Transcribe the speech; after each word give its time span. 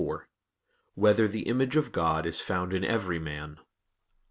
4] 0.01 0.27
Whether 0.95 1.27
the 1.27 1.43
Image 1.43 1.75
of 1.75 1.91
God 1.91 2.25
Is 2.25 2.41
Found 2.41 2.73
in 2.73 2.83
Every 2.83 3.19
Man? 3.19 3.59